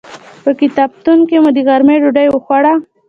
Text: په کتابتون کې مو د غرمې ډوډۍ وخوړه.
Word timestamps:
په 0.43 0.51
کتابتون 0.59 1.19
کې 1.29 1.37
مو 1.43 1.49
د 1.55 1.57
غرمې 1.67 1.95
ډوډۍ 2.01 2.27
وخوړه. 2.29 2.73